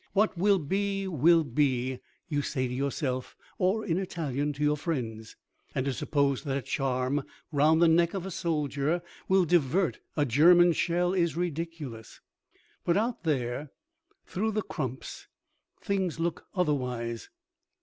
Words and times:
"What 0.13 0.35
will 0.35 0.57
be, 0.57 1.07
will 1.07 1.43
be," 1.43 1.99
you 2.27 2.41
say 2.41 2.67
to 2.67 2.73
yourself 2.73 3.35
(or 3.59 3.85
in 3.85 3.99
Italian 3.99 4.51
to 4.53 4.63
your 4.63 4.75
friends), 4.75 5.35
"and 5.75 5.85
to 5.85 5.93
suppose 5.93 6.41
that 6.41 6.57
a 6.57 6.61
charm 6.63 7.21
round 7.51 7.83
the 7.83 7.87
neck 7.87 8.15
of 8.15 8.25
a 8.25 8.31
soldier 8.31 9.03
will 9.29 9.45
divert 9.45 9.99
a 10.17 10.25
German 10.25 10.73
shell 10.73 11.13
is 11.13 11.37
ridiculous." 11.37 12.19
But 12.83 12.97
out 12.97 13.25
there, 13.25 13.69
through 14.25 14.53
the 14.53 14.63
crumps, 14.63 15.27
things 15.83 16.19
look 16.19 16.47
otherwise. 16.55 17.29